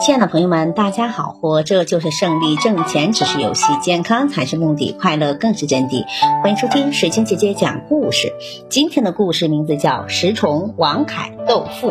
[0.00, 1.32] 亲爱的朋友们，大家好！
[1.32, 6.04] 活着就是胜利，挣钱只是游戏，健康才是目的，快乐更是真谛。
[6.42, 8.32] 欢迎收听水晶姐姐讲故事。
[8.68, 11.90] 今天的故事名字叫《石崇王凯斗富》。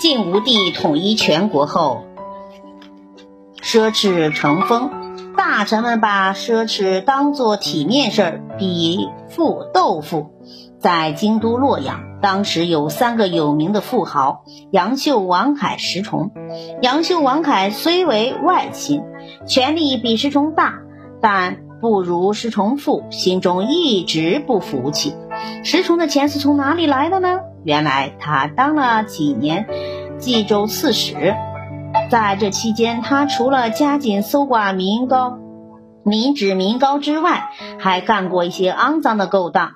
[0.00, 2.04] 晋武帝统一全国后，
[3.62, 4.90] 奢侈成风，
[5.46, 10.30] 大臣们把奢侈当作体面事儿，比富斗富。
[10.80, 12.00] 在京都洛阳。
[12.22, 16.30] 当时有三个有名的富豪：杨秀、王凯、石崇。
[16.80, 19.02] 杨秀、王凯虽为外戚，
[19.46, 20.76] 权力比石崇大，
[21.20, 25.14] 但不如石崇富，心中一直不服气。
[25.62, 27.40] 石崇的钱是从哪里来的呢？
[27.64, 29.66] 原来他当了几年
[30.18, 31.36] 冀州刺史，
[32.10, 35.38] 在这期间，他除了加紧搜刮民膏。
[36.06, 37.48] 民脂民膏之外，
[37.78, 39.70] 还干过一些肮脏的勾当。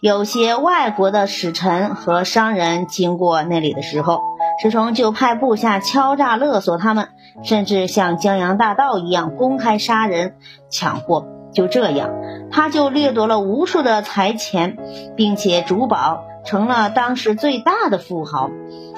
[0.00, 4.20] 有些外国的使臣和商人经过那里的时候，
[4.62, 7.08] 石崇就派部下敲诈勒索他们，
[7.42, 10.36] 甚至像江洋大盗一样公开杀人
[10.70, 11.26] 抢货。
[11.52, 12.10] 就这样，
[12.52, 14.78] 他就掠夺了无数的财钱，
[15.16, 18.50] 并且珠宝，成了当时最大的富豪。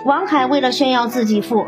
[0.04, 1.64] 王凯为了炫耀自己富，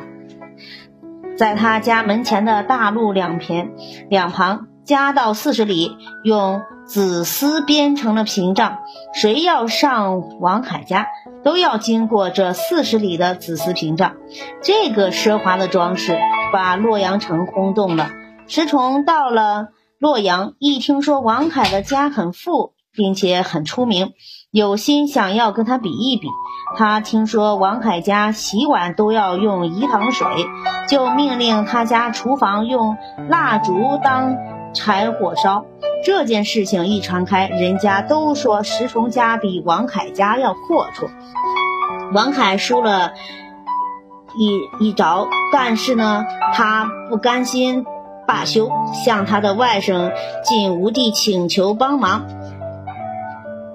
[1.37, 3.73] 在他家门前的大路两边
[4.09, 4.67] 两旁。
[4.87, 8.79] 加到四十里，用紫丝编成了屏障。
[9.13, 11.09] 谁要上王凯家，
[11.43, 14.15] 都要经过这四十里的紫丝屏障。
[14.63, 16.17] 这个奢华的装饰
[16.53, 18.11] 把洛阳城轰动了。
[18.47, 24.13] 石崇到了洛阳，一听说王凯的家很富，并且很出名，
[24.51, 26.29] 有心想要跟他比一比。
[26.77, 30.27] 他听说王凯家洗碗都要用饴糖水，
[30.89, 32.97] 就命令他家厨房用
[33.29, 34.37] 蜡烛当。
[34.75, 35.65] 柴火烧
[36.05, 41.09] 这件事情一传开，人家都说石崇家比王凯家要阔绰。
[42.13, 43.13] 王凯输了
[44.37, 47.87] 一一着，但是呢，他不甘心
[48.27, 50.13] 罢休，向他的外甥
[50.45, 52.27] 晋武帝请求帮忙。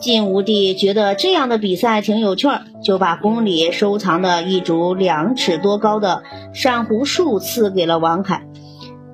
[0.01, 6.23] 晋武帝觉得这样的比赛挺有趣儿，就把宫里收藏的一株两尺多高的
[6.53, 8.41] 珊瑚树赐给了王凯。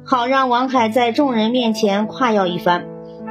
[0.06, 2.86] 好让王凯在众人面前夸耀一番。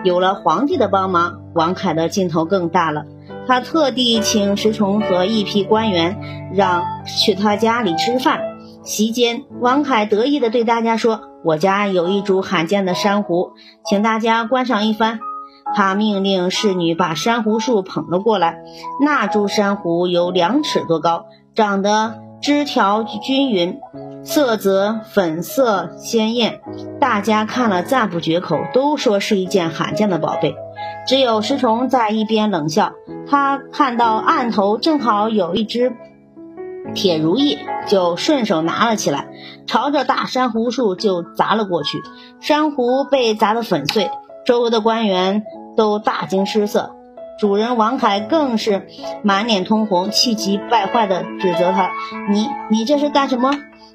[0.04, 3.04] 有了皇帝的帮忙，王凯的劲头更大了。
[3.46, 6.18] 他特地请石崇和一批官员，
[6.52, 8.40] 让去他家里吃饭。
[8.82, 13.52] 席间，王凯得意地对大家说：“我家有一株罕见的珊瑚，
[13.86, 15.18] 请大家观赏一番。”
[15.76, 18.62] 他命令侍女把珊瑚树捧了过来。
[18.98, 23.78] 那株珊瑚有两尺多高，长得枝条均匀。
[24.24, 26.60] 色泽粉色鲜艳，
[26.98, 30.56] 大家看了赞不绝口，都说是一件罕见的宝贝。
[31.06, 32.92] 只有石崇在一边冷笑。
[33.28, 35.92] 他看到案头正好有一只
[36.94, 39.28] 铁如意，就顺手拿了起来，
[39.66, 42.02] 朝着大珊瑚树就砸了过去。
[42.40, 44.10] 珊瑚被砸得粉碎，
[44.44, 45.44] 周围的官员
[45.76, 46.94] 都大惊失色。
[47.38, 48.88] 主人王凯更是
[49.22, 51.90] 满脸通红，气急败坏地指责他
[52.32, 53.52] ：“你你这是干什么？”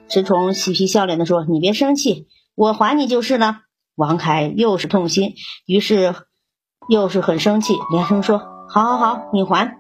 [0.08, 3.58] 石崇嬉皮笑脸地说：“你别生气，我还你就是了。”
[3.98, 5.34] 王凯又是痛心，
[5.66, 6.14] 于是
[6.88, 9.76] 又是很生气，连声说：“好好好，你还。”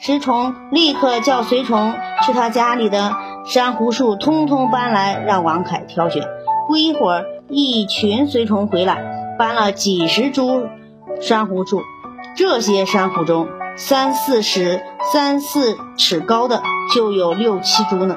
[0.00, 1.94] 石崇立刻叫随从
[2.24, 3.14] 去他家里的
[3.46, 6.26] 珊瑚树通通搬来，让王凯挑选。
[6.68, 10.62] 不一会儿，一群随从回来，搬了几十株
[11.20, 11.82] 珊瑚树。
[12.36, 16.62] 这些珊瑚中，三四十、三四尺高的
[16.94, 18.16] 就有六七株呢。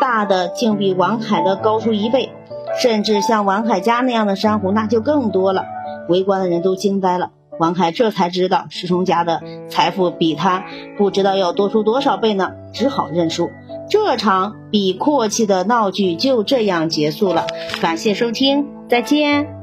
[0.00, 2.32] 大的竟比王凯的高出一倍，
[2.82, 5.64] 甚至像王凯家那样的珊瑚那就更多了。
[6.08, 7.30] 围观的人都惊呆了。
[7.60, 10.64] 王凯这才知道石崇家的财富比他
[10.98, 13.50] 不知道要多出多少倍呢，只好认输。
[13.88, 17.46] 这场比阔气的闹剧就这样结束了。
[17.80, 19.61] 感谢收听，再见。